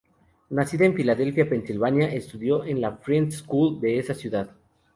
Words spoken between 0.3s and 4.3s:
Nacida en Filadelfia, Pensilvania, estudió en la "Friends School" de esa